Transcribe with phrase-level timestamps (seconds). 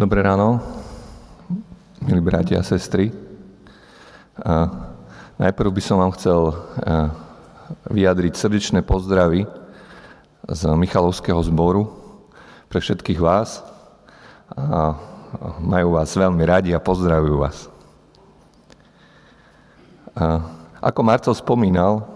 [0.00, 0.64] Dobré ráno,
[2.00, 3.12] milí bratia a sestry.
[5.36, 6.56] Najprv by som vám chcel
[7.84, 9.44] vyjadriť srdečné pozdravy
[10.48, 11.92] z Michalovského zboru
[12.72, 13.60] pre všetkých vás.
[14.56, 14.96] A
[15.60, 17.68] majú vás veľmi radi a pozdravujú vás.
[20.16, 20.48] A
[20.80, 22.08] ako Marcel spomínal,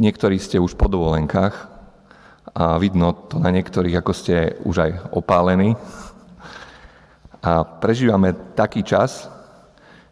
[0.00, 1.75] niektorí ste už po dovolenkách,
[2.56, 5.76] a vidno to na niektorých, ako ste už aj opálení.
[7.44, 9.28] A prežívame taký čas,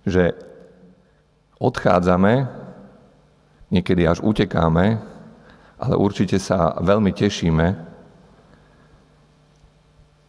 [0.05, 0.37] že
[1.57, 2.45] odchádzame,
[3.73, 5.01] niekedy až utekáme,
[5.81, 7.67] ale určite sa veľmi tešíme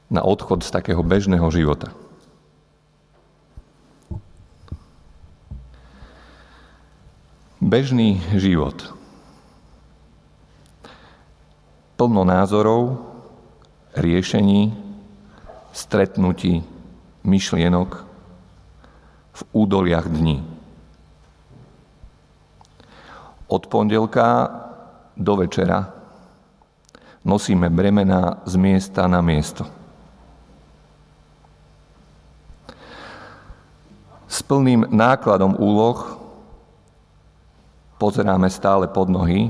[0.08, 1.92] na odchod z takého bežného života.
[7.60, 8.88] Bežný život–
[11.96, 13.00] plno názorov,
[13.96, 14.76] riešení,
[15.72, 16.64] stretnutí,
[17.24, 17.90] myšlienok
[19.36, 20.44] v údoliach dní.
[23.48, 24.52] Od pondelka
[25.16, 25.92] do večera
[27.24, 29.64] nosíme bremena z miesta na miesto.
[34.28, 36.20] S plným nákladom úloh
[37.96, 39.48] pozeráme stále pod nohy,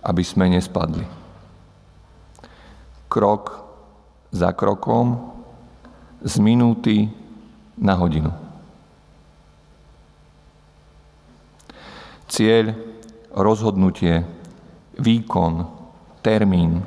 [0.00, 1.19] aby sme nespadli
[3.10, 3.66] krok
[4.30, 5.34] za krokom,
[6.22, 7.10] z minúty
[7.74, 8.30] na hodinu.
[12.30, 12.78] Cieľ,
[13.34, 14.22] rozhodnutie,
[14.94, 15.66] výkon,
[16.22, 16.86] termín,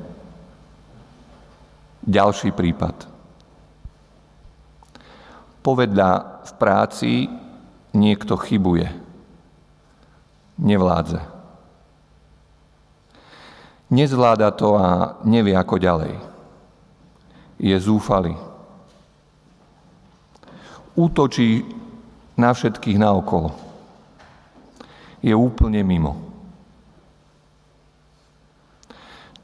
[2.07, 3.11] ďalší prípad.
[5.59, 6.11] Povedľa
[6.47, 7.11] v práci
[7.91, 8.87] niekto chybuje,
[10.59, 11.42] nevládze.
[13.93, 16.17] Nezvláda to a nevie ako ďalej.
[17.61, 18.33] Je zúfalý.
[20.97, 21.61] Útočí
[22.33, 23.53] na všetkých naokolo.
[25.21, 26.17] Je úplne mimo.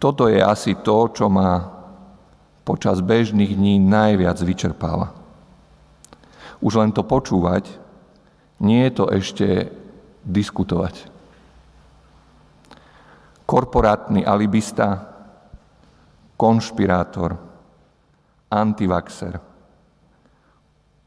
[0.02, 1.70] Toto je asi to, čo ma
[2.66, 5.14] počas bežných dní najviac vyčerpáva.
[6.58, 7.70] Už len to počúvať,
[8.66, 9.48] nie je to ešte
[10.26, 11.19] diskutovať
[13.50, 15.10] korporátny alibista,
[16.38, 17.34] konšpirátor,
[18.46, 19.42] antivaxer,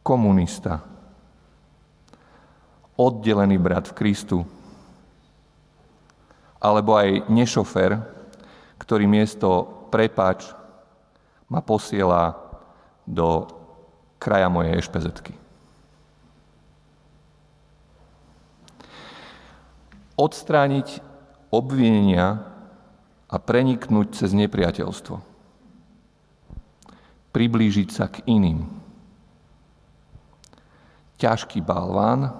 [0.03, 0.83] komunista,
[2.99, 4.43] oddelený brat v Kristu,
[6.59, 8.03] alebo aj nešofer,
[8.75, 9.63] ktorý miesto
[9.95, 10.51] prepač
[11.47, 12.35] ma posiela
[13.07, 13.47] do
[14.19, 15.35] kraja mojej ešpezetky.
[20.19, 21.12] Odstrániť
[21.53, 22.41] obvinenia
[23.29, 25.17] a preniknúť cez nepriateľstvo.
[27.33, 28.69] Priblížiť sa k iným.
[31.21, 32.33] Ťažký balván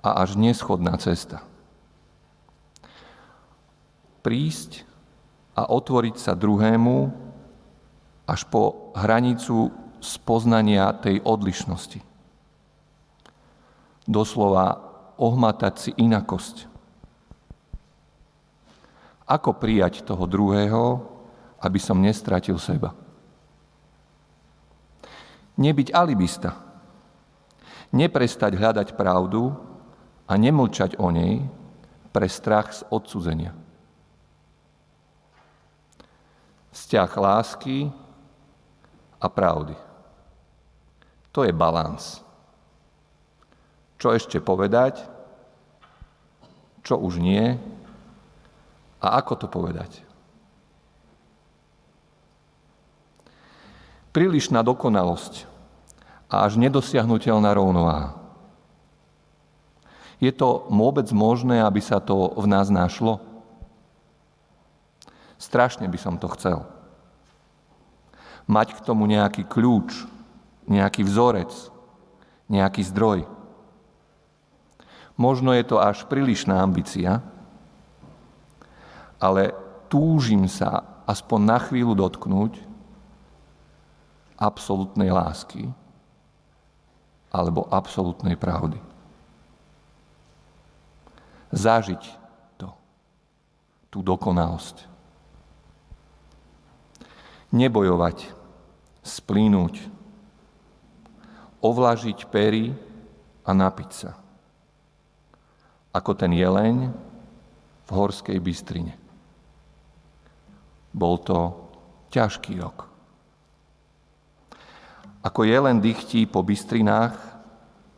[0.00, 1.44] a až neschodná cesta.
[4.24, 4.88] Prísť
[5.54, 6.96] a otvoriť sa druhému
[8.24, 9.68] až po hranicu
[10.00, 12.00] spoznania tej odlišnosti.
[14.04, 14.80] Doslova
[15.16, 16.73] ohmatať si inakosť
[19.24, 21.00] ako prijať toho druhého,
[21.64, 22.92] aby som nestratil seba?
[25.56, 26.60] Nebyť alibista.
[27.94, 29.54] Neprestať hľadať pravdu
[30.26, 31.46] a nemlčať o nej
[32.10, 33.54] pre strach z odsudzenia.
[36.74, 37.88] Vzťah lásky
[39.22, 39.78] a pravdy.
[41.30, 42.20] To je balans.
[43.98, 45.00] Čo ešte povedať,
[46.84, 47.56] čo už nie,
[49.04, 50.00] a ako to povedať?
[54.16, 55.44] Prílišná dokonalosť
[56.32, 58.16] a až nedosiahnutelná rovnováha.
[60.22, 63.20] Je to vôbec možné, aby sa to v nás našlo?
[65.36, 66.64] Strašne by som to chcel.
[68.48, 70.08] Mať k tomu nejaký kľúč,
[70.64, 71.52] nejaký vzorec,
[72.48, 73.28] nejaký zdroj.
[75.20, 77.20] Možno je to až prílišná ambícia,
[79.18, 79.54] ale
[79.88, 82.58] túžim sa aspoň na chvíľu dotknúť
[84.40, 85.70] absolútnej lásky
[87.34, 88.78] alebo absolútnej pravdy.
[91.54, 92.02] Zažiť
[92.58, 92.70] to,
[93.90, 94.90] tú dokonalosť.
[97.54, 98.34] Nebojovať,
[99.06, 99.74] splínuť,
[101.62, 102.74] ovlažiť pery
[103.46, 104.18] a napiť sa.
[105.94, 106.90] Ako ten jeleň
[107.86, 109.03] v horskej bystrine.
[110.94, 111.38] Bol to
[112.14, 112.86] ťažký rok.
[115.26, 117.16] Ako len dychtí po bystrinách,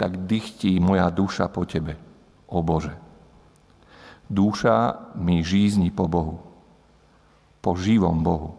[0.00, 2.00] tak dychtí moja duša po Tebe,
[2.48, 2.96] o Bože.
[4.26, 6.40] Duša mi žízni po Bohu,
[7.60, 8.56] po živom Bohu.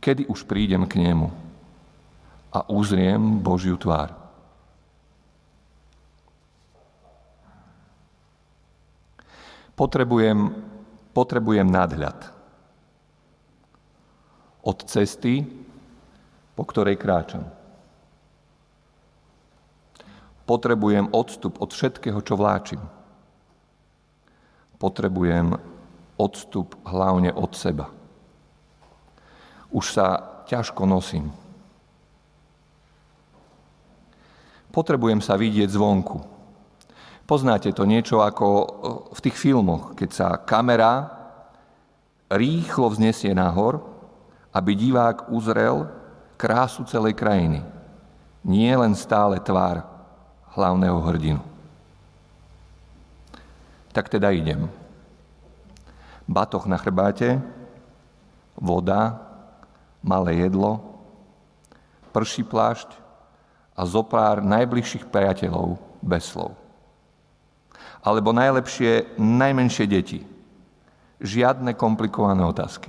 [0.00, 1.28] Kedy už prídem k Nemu
[2.50, 4.16] a uzriem Božiu tvár?
[9.76, 10.56] Potrebujem,
[11.10, 12.18] potrebujem nadhľad
[14.60, 15.44] od cesty,
[16.54, 17.48] po ktorej kráčam.
[20.44, 22.82] Potrebujem odstup od všetkého, čo vláčim.
[24.82, 25.54] Potrebujem
[26.18, 27.88] odstup hlavne od seba.
[29.70, 30.06] Už sa
[30.50, 31.30] ťažko nosím.
[34.74, 36.39] Potrebujem sa vidieť zvonku.
[37.30, 38.46] Poznáte to niečo ako
[39.14, 41.06] v tých filmoch, keď sa kamera
[42.26, 43.90] rýchlo vznesie nahor
[44.50, 45.86] aby divák uzrel
[46.34, 47.62] krásu celej krajiny.
[48.42, 49.86] Nie len stále tvár
[50.56, 51.42] hlavného hrdinu.
[53.94, 54.66] Tak teda idem.
[56.30, 57.42] Batoch na chrbáte,
[58.54, 59.18] voda,
[60.02, 60.78] malé jedlo,
[62.14, 62.90] prší plášť
[63.74, 66.54] a zopár najbližších priateľov bez slov.
[68.00, 70.24] Alebo najlepšie, najmenšie deti.
[71.20, 72.88] Žiadne komplikované otázky.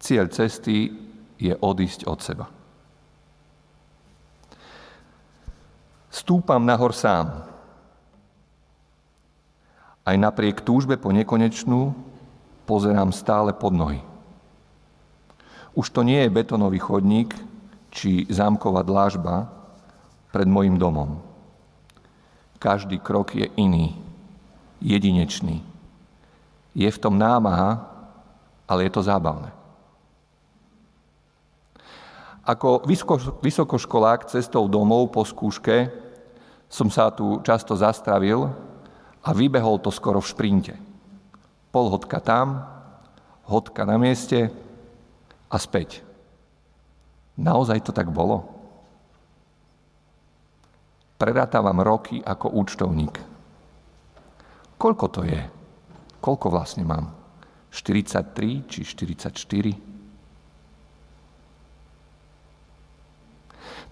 [0.00, 0.88] Cieľ cesty
[1.36, 2.48] je odísť od seba.
[6.08, 7.44] Stúpam nahor sám.
[10.00, 11.92] Aj napriek túžbe po nekonečnú
[12.64, 14.00] pozerám stále pod nohy.
[15.76, 17.36] Už to nie je betonový chodník
[17.94, 19.46] či zámková dlážba
[20.34, 21.29] pred mojim domom.
[22.60, 23.96] Každý krok je iný,
[24.84, 25.64] jedinečný.
[26.76, 27.88] Je v tom námaha,
[28.68, 29.48] ale je to zábavné.
[32.44, 32.84] Ako
[33.40, 35.88] vysokoškolák cestou domov po skúške
[36.68, 38.52] som sa tu často zastavil
[39.24, 40.74] a vybehol to skoro v šprinte.
[41.72, 42.60] Pol hodka tam,
[43.48, 44.52] hodka na mieste
[45.48, 46.04] a späť.
[47.40, 48.59] Naozaj to tak bolo?
[51.20, 53.12] Prerátavam roky ako účtovník.
[54.80, 55.44] Koľko to je?
[56.24, 57.12] Koľko vlastne mám?
[57.68, 59.90] 43 či 44?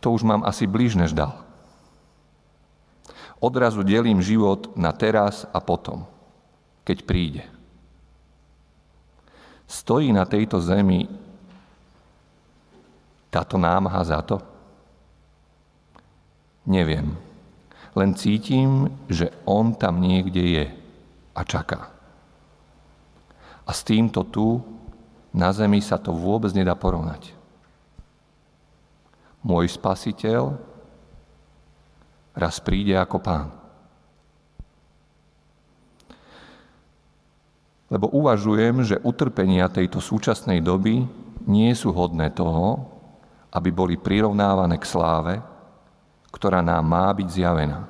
[0.01, 1.35] to už mám asi blíž než dal.
[3.39, 6.07] Odrazu delím život na teraz a potom,
[6.83, 7.45] keď príde.
[9.69, 11.07] Stojí na tejto zemi
[13.31, 14.43] táto námaha za to?
[16.69, 17.17] Neviem.
[17.97, 20.67] Len cítim, že on tam niekde je
[21.33, 21.89] a čaká.
[23.65, 24.61] A s týmto tu
[25.33, 27.39] na zemi sa to vôbec nedá porovnať
[29.43, 30.59] môj spasiteľ
[32.37, 33.49] raz príde ako pán.
[37.89, 41.09] Lebo uvažujem, že utrpenia tejto súčasnej doby
[41.49, 42.85] nie sú hodné toho,
[43.49, 45.41] aby boli prirovnávané k sláve,
[46.33, 47.81] ktorá nám má byť zjavená.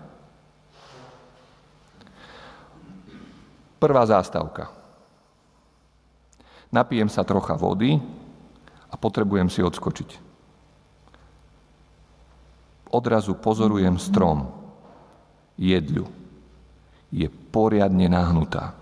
[3.78, 4.70] Prvá zástavka.
[6.68, 7.96] Napijem sa trocha vody
[8.90, 10.28] a potrebujem si odskočiť
[12.90, 14.48] odrazu pozorujem strom,
[15.60, 16.08] jedľu.
[17.08, 18.76] Je poriadne nahnutá,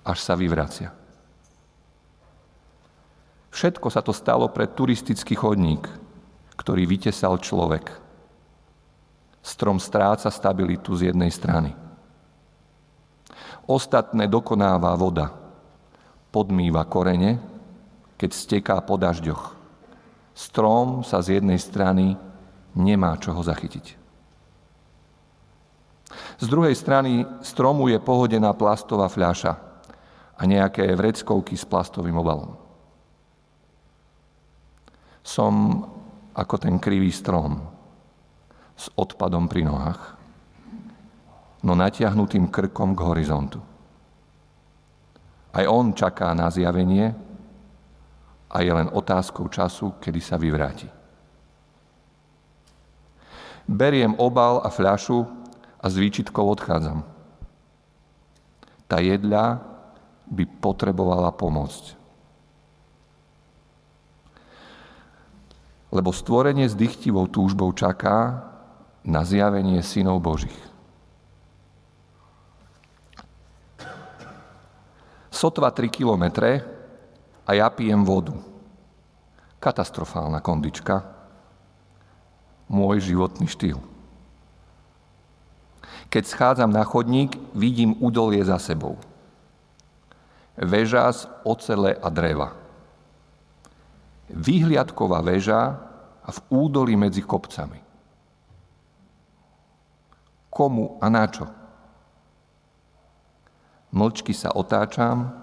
[0.00, 0.92] až sa vyvracia.
[3.52, 5.86] Všetko sa to stalo pre turistický chodník,
[6.56, 8.03] ktorý vytesal človek.
[9.44, 11.76] Strom stráca stabilitu z jednej strany.
[13.68, 15.36] Ostatné dokonáva voda.
[16.32, 17.36] Podmýva korene,
[18.16, 19.52] keď steká po dažďoch.
[20.32, 22.16] Strom sa z jednej strany
[22.72, 24.00] nemá čoho zachytiť.
[26.40, 29.52] Z druhej strany stromu je pohodená plastová fľaša
[30.34, 32.56] a nejaké vreckovky s plastovým obalom.
[35.20, 35.84] Som
[36.32, 37.73] ako ten krivý strom
[38.74, 40.18] s odpadom pri nohách,
[41.62, 43.62] no natiahnutým krkom k horizontu.
[45.54, 47.14] Aj on čaká na zjavenie
[48.50, 50.90] a je len otázkou času, kedy sa vyvráti.
[53.64, 55.24] Beriem obal a fľašu
[55.80, 57.00] a s výčitkou odchádzam.
[58.84, 59.64] Tá jedľa
[60.28, 61.96] by potrebovala pomôcť.
[65.94, 68.42] Lebo stvorenie s dychtivou túžbou čaká
[69.04, 70.56] na zjavenie synov Božích.
[75.28, 76.64] Sotva 3 kilometre
[77.44, 78.32] a ja pijem vodu.
[79.60, 81.04] Katastrofálna kondička.
[82.72, 83.76] Môj životný štýl.
[86.08, 88.96] Keď schádzam na chodník, vidím údolie za sebou.
[90.56, 92.56] Veža z ocele a dreva.
[94.32, 95.76] Vyhliadková väža
[96.24, 97.83] a v údolí medzi kopcami.
[100.54, 101.50] Komu a na čo?
[103.90, 105.34] Mlčky sa otáčam,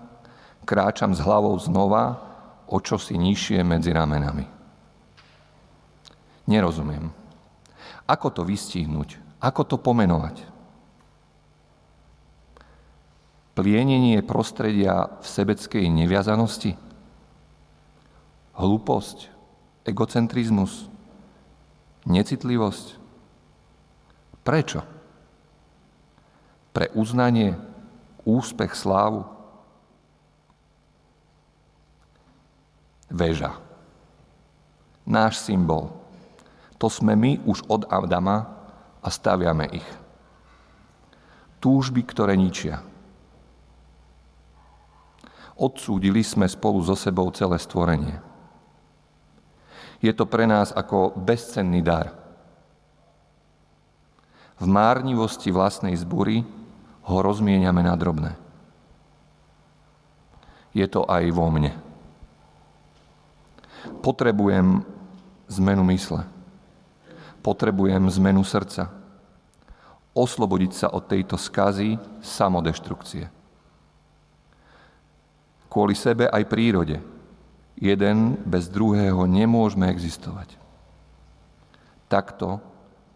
[0.63, 2.31] kráčam s hlavou znova,
[2.71, 4.47] o čosi nižšie medzi ramenami.
[6.47, 7.11] Nerozumiem.
[8.07, 9.19] Ako to vystihnúť?
[9.43, 10.47] Ako to pomenovať?
[13.51, 16.79] Plienenie prostredia v sebeckej neviazanosti?
[18.55, 19.27] Hlúposť?
[19.83, 20.87] Egocentrizmus?
[22.07, 22.87] Necitlivosť?
[24.43, 24.90] Prečo?
[26.71, 27.55] Pre uznanie,
[28.23, 29.27] úspech, slávu?
[33.11, 33.59] Veža.
[35.03, 35.91] Náš symbol.
[36.79, 38.47] To sme my už od Adama
[39.03, 39.89] a staviame ich.
[41.59, 42.81] Túžby, ktoré ničia
[45.61, 48.17] odsúdili sme spolu so sebou celé stvorenie.
[50.01, 52.17] Je to pre nás ako bezcenný dar.
[54.57, 56.41] V márnivosti vlastnej zbury
[57.05, 58.37] ho rozmieniame na drobné.
[60.71, 61.75] Je to aj vo mne.
[64.05, 64.85] Potrebujem
[65.51, 66.23] zmenu mysle.
[67.41, 68.93] Potrebujem zmenu srdca.
[70.13, 73.41] Oslobodiť sa od tejto skazy samodeštrukcie
[75.71, 76.99] kvôli sebe aj prírode.
[77.79, 80.59] Jeden bez druhého nemôžeme existovať.
[82.11, 82.59] Takto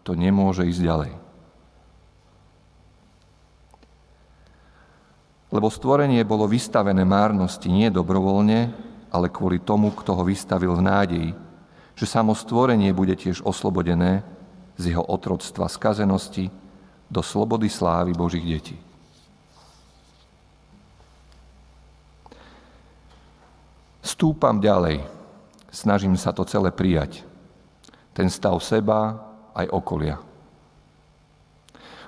[0.00, 1.12] to nemôže ísť ďalej.
[5.56, 8.76] Lebo stvorenie bolo vystavené márnosti nie dobrovoľne,
[9.08, 11.30] ale kvôli tomu, kto ho vystavil v nádeji,
[11.96, 14.20] že samo stvorenie bude tiež oslobodené
[14.76, 16.52] z jeho otroctva skazenosti
[17.08, 18.76] do slobody slávy Božích detí.
[24.04, 25.08] Stúpam ďalej,
[25.72, 27.24] snažím sa to celé prijať.
[28.12, 29.24] Ten stav seba
[29.56, 30.20] aj okolia.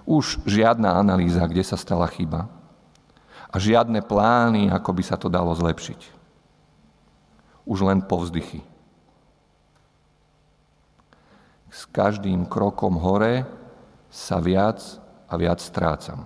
[0.04, 2.57] Už žiadna analýza, kde sa stala chyba.
[3.48, 6.00] A žiadne plány, ako by sa to dalo zlepšiť.
[7.64, 8.60] Už len povzdychy.
[11.68, 13.44] S každým krokom hore
[14.08, 14.80] sa viac
[15.28, 16.24] a viac strácam.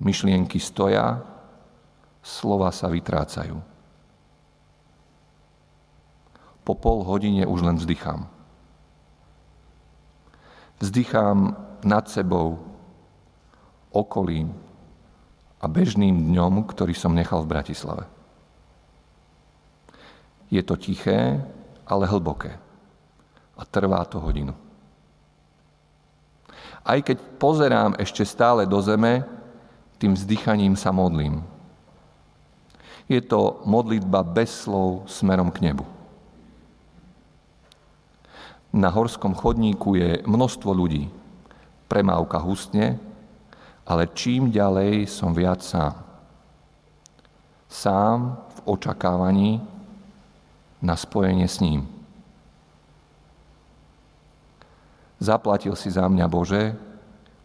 [0.00, 1.20] Myšlienky stoja,
[2.24, 3.56] slova sa vytrácajú.
[6.64, 8.28] Po pol hodine už len vzdychám.
[10.78, 12.60] Vzdychám nad sebou,
[13.90, 14.67] okolím
[15.58, 18.04] a bežným dňom, ktorý som nechal v Bratislave.
[20.48, 21.42] Je to tiché,
[21.84, 22.56] ale hlboké.
[23.58, 24.54] A trvá to hodinu.
[26.86, 29.26] Aj keď pozerám ešte stále do zeme,
[29.98, 31.42] tým vzdychaním sa modlím.
[33.10, 35.84] Je to modlitba bez slov smerom k nebu.
[38.72, 41.08] Na horskom chodníku je množstvo ľudí.
[41.88, 43.00] Premávka hustne,
[43.88, 45.96] ale čím ďalej som viac sám.
[47.68, 49.64] Sám v očakávaní
[50.84, 51.88] na spojenie s ním.
[55.18, 56.76] Zaplatil si za mňa Bože,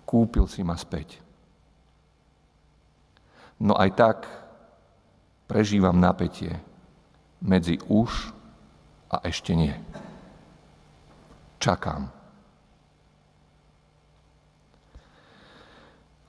[0.04, 1.18] kúpil si ma späť.
[3.58, 4.18] No aj tak
[5.48, 6.60] prežívam napätie
[7.40, 8.36] medzi už
[9.10, 9.74] a ešte nie
[11.64, 12.12] čakám.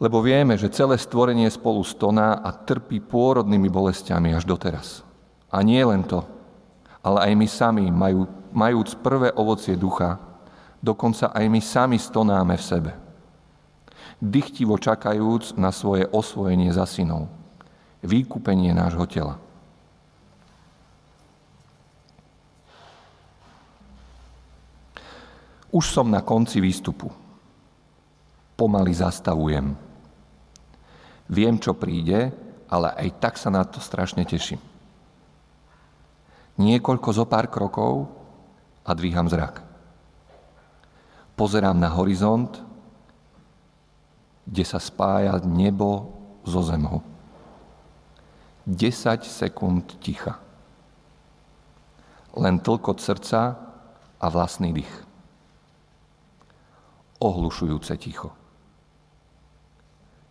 [0.04, 5.00] Lebo vieme, že celé stvorenie spolu stoná a trpí pôrodnými bolestiami až doteraz.
[5.48, 6.28] A nie len to,
[7.00, 10.20] ale aj my sami, majú, majúc prvé ovocie ducha,
[10.84, 12.92] dokonca aj my sami stonáme v sebe.
[14.20, 17.32] Dychtivo čakajúc na svoje osvojenie za synov,
[18.04, 19.40] výkupenie nášho tela.
[25.72, 27.08] Už som na konci výstupu.
[28.54, 29.83] Pomaly zastavujem.
[31.30, 32.32] Viem, čo príde,
[32.68, 34.60] ale aj tak sa na to strašne teším.
[36.60, 38.06] Niekoľko zo pár krokov
[38.86, 39.64] a dvíham zrak.
[41.34, 42.62] Pozerám na horizont,
[44.46, 46.14] kde sa spája nebo
[46.46, 47.02] so zemou.
[48.68, 50.38] 10 sekúnd ticha.
[52.36, 53.56] Len tlkot srdca
[54.20, 55.04] a vlastný dých
[57.24, 58.43] ohlušujúce ticho.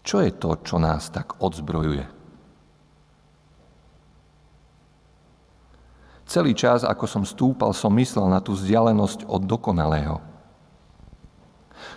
[0.03, 2.05] Čo je to, čo nás tak odzbrojuje?
[6.27, 10.17] Celý čas, ako som stúpal, som myslel na tú vzdialenosť od dokonalého.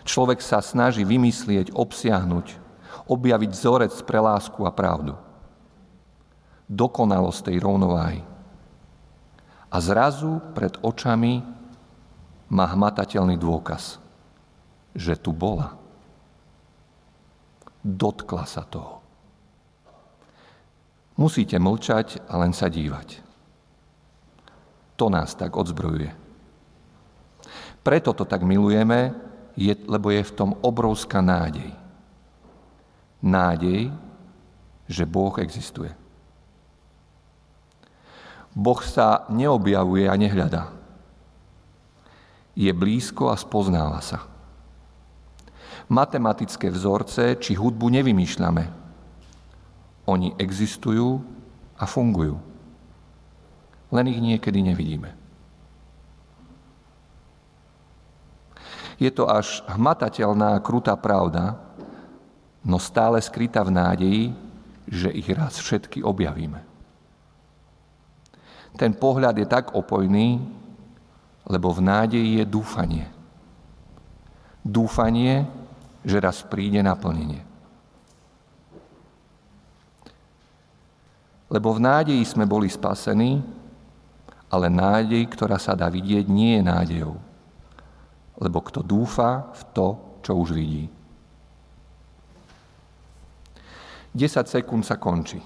[0.06, 2.46] Človek sa snaží vymyslieť, obsiahnuť,
[3.06, 5.14] objaviť vzorec pre lásku a pravdu.
[6.66, 8.22] Dokonalosť tej rovnováhy.
[9.70, 11.42] A zrazu pred očami
[12.46, 13.98] má hmatateľný dôkaz,
[14.94, 15.85] že tu bola.
[17.86, 18.98] Dotkla sa toho.
[21.14, 23.22] Musíte mlčať a len sa dívať.
[24.98, 26.10] To nás tak odzbrojuje.
[27.86, 29.14] Preto to tak milujeme,
[29.54, 31.70] je, lebo je v tom obrovská nádej.
[33.22, 33.94] Nádej,
[34.90, 35.94] že Boh existuje.
[38.50, 40.74] Boh sa neobjavuje a nehľadá.
[42.58, 44.35] Je blízko a spoznáva sa.
[45.86, 48.64] Matematické vzorce či hudbu nevymýšľame.
[50.06, 51.22] Oni existujú
[51.78, 52.56] a fungujú
[53.90, 55.14] len ich niekedy nevidíme.
[58.96, 61.60] Je to až hmatateľná, krutá pravda,
[62.64, 64.24] no stále skrytá v nádeji,
[64.88, 66.64] že ich raz všetky objavíme.
[68.76, 70.40] Ten pohľad je tak opojný,
[71.44, 73.06] lebo v nádeji je dúfanie.
[74.64, 75.44] Dúfanie,
[76.06, 77.42] že raz príde naplnenie.
[81.50, 83.42] Lebo v nádeji sme boli spasení,
[84.46, 87.14] ale nádej, ktorá sa dá vidieť, nie je nádejou.
[88.38, 89.86] Lebo kto dúfa v to,
[90.22, 90.86] čo už vidí.
[94.14, 95.42] 10 sekúnd sa končí.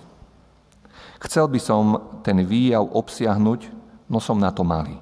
[1.20, 1.84] Chcel by som
[2.24, 3.60] ten výjav obsiahnuť,
[4.08, 4.96] no som na to malý.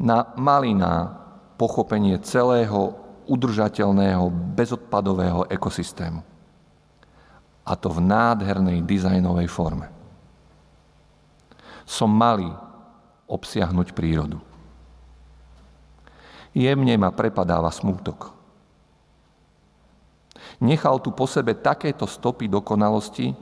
[0.00, 1.12] Na malý na
[1.60, 6.20] pochopenie celého udržateľného, bezodpadového ekosystému.
[7.62, 9.86] A to v nádhernej dizajnovej forme
[11.86, 12.50] som malý
[13.26, 14.38] obsiahnuť prírodu.
[16.52, 18.32] Jemne ma prepadáva smútok.
[20.62, 23.34] Nechal tu po sebe takéto stopy dokonalosti,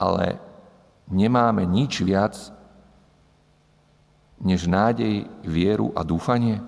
[0.00, 0.40] ale
[1.06, 2.34] nemáme nič viac
[4.36, 6.60] než nádej, vieru a dúfanie?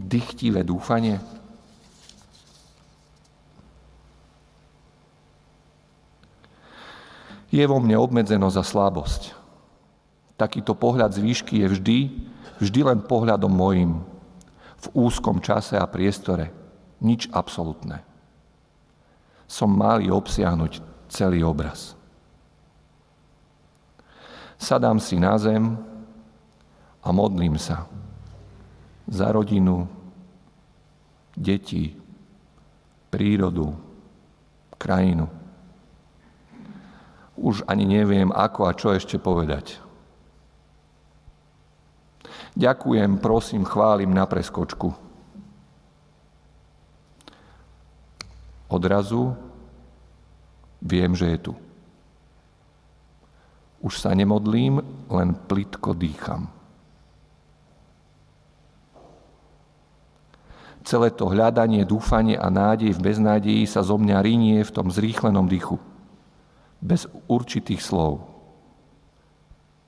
[0.00, 1.20] Dychtivé dúfanie?
[7.50, 9.22] je vo mne obmedzenosť a slabosť.
[10.38, 11.98] Takýto pohľad z výšky je vždy,
[12.62, 14.00] vždy len pohľadom mojim,
[14.80, 16.48] v úzkom čase a priestore,
[17.02, 18.00] nič absolútne.
[19.50, 21.98] Som malý obsiahnuť celý obraz.
[24.56, 25.76] Sadám si na zem
[27.02, 27.90] a modlím sa
[29.08, 29.88] za rodinu,
[31.36, 31.94] deti,
[33.08, 33.76] prírodu,
[34.76, 35.40] krajinu
[37.40, 39.80] už ani neviem, ako a čo ešte povedať.
[42.52, 44.92] Ďakujem, prosím, chválim na preskočku.
[48.68, 49.34] Odrazu
[50.84, 51.52] viem, že je tu.
[53.80, 56.52] Už sa nemodlím, len plitko dýcham.
[60.90, 65.46] Celé to hľadanie, dúfanie a nádej v beznádeji sa zo mňa rinie v tom zrýchlenom
[65.46, 65.78] dýchu
[66.82, 68.26] bez určitých slov.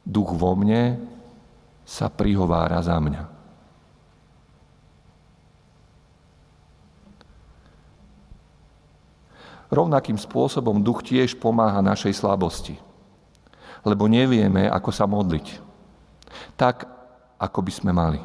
[0.06, 1.02] Duch vo mne
[1.82, 3.18] sa prihovára za mňa.
[9.74, 12.78] Rovnakým spôsobom duch tiež pomáha našej slabosti,
[13.82, 15.46] lebo nevieme, ako sa modliť.
[16.54, 16.86] Tak,
[17.42, 18.22] ako by sme mali.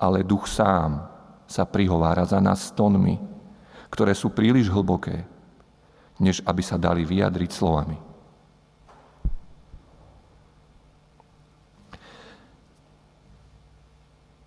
[0.00, 1.12] Ale duch sám
[1.44, 3.20] sa prihovára za nás tónmi,
[3.92, 5.22] ktoré sú príliš hlboké,
[6.18, 7.98] než aby sa dali vyjadriť slovami.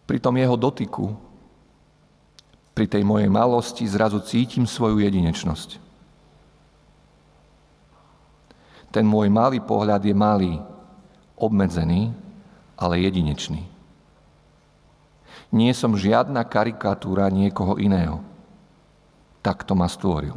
[0.07, 1.11] Pri tom jeho dotyku,
[2.71, 5.83] pri tej mojej malosti zrazu cítim svoju jedinečnosť.
[8.87, 10.53] Ten môj malý pohľad je malý,
[11.35, 12.15] obmedzený,
[12.79, 13.76] ale jedinečný.
[15.47, 18.19] Nie som žiadna karikatúra niekoho iného.
[19.39, 20.35] Tak to ma stvoril.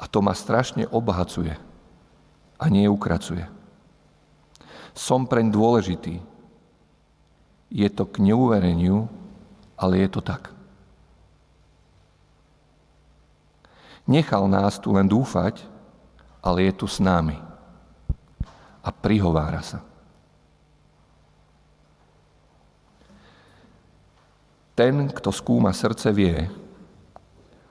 [0.00, 1.54] A to ma strašne obohacuje
[2.58, 3.46] a nie ukracuje.
[4.96, 6.18] Som preň dôležitý.
[7.72, 9.08] Je to k neuvereniu,
[9.78, 10.52] ale je to tak.
[14.08, 15.62] Nechal nás tu len dúfať,
[16.42, 17.38] ale je tu s námi.
[18.82, 19.91] A prihovára sa.
[24.82, 26.42] Ten, kto skúma srdce, vie,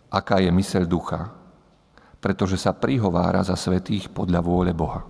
[0.08, 1.42] aká je myseľ ducha
[2.22, 5.02] pretože sa prihovára za svetých podľa vôle Boha.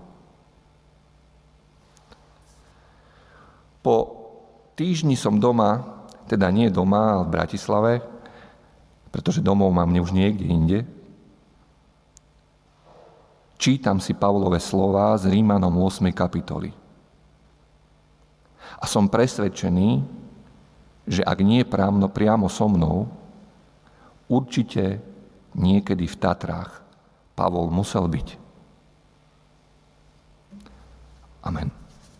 [3.84, 3.96] Po
[4.72, 5.84] týždni som doma,
[6.24, 7.92] teda nie doma, ale v Bratislave,
[9.12, 10.78] pretože domov mám už niekde inde,
[13.60, 16.08] čítam si Pavlové slova z Rímanom 8.
[16.16, 16.72] kapitoly.
[18.80, 20.00] A som presvedčený,
[21.08, 23.10] že ak nie prámno, priamo so mnou,
[24.30, 25.02] určite
[25.52, 26.80] niekedy v Tatrách
[27.34, 28.28] Pavol musel byť.
[31.42, 31.81] Amen.